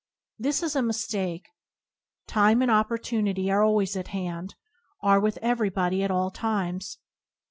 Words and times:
This 0.39 0.63
is 0.63 0.75
a 0.75 0.81
mistake. 0.81 1.45
Time 2.25 2.63
and 2.63 2.71
oppor 2.71 2.97
tunity 2.97 3.51
are 3.51 3.61
always 3.63 3.95
at 3.95 4.07
hand, 4.07 4.55
are 5.03 5.19
with 5.19 5.37
every 5.43 5.69
body 5.69 6.01
at 6.01 6.09
all 6.09 6.31
times. 6.31 6.97